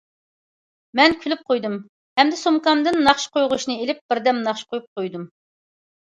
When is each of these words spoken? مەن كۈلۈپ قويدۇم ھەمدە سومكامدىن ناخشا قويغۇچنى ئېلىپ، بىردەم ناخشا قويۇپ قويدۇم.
مەن 0.99 1.11
كۈلۈپ 1.25 1.41
قويدۇم 1.49 1.75
ھەمدە 2.19 2.39
سومكامدىن 2.39 2.97
ناخشا 3.07 3.29
قويغۇچنى 3.35 3.75
ئېلىپ، 3.83 4.01
بىردەم 4.13 4.39
ناخشا 4.47 4.67
قويۇپ 4.73 4.89
قويدۇم. 5.01 5.29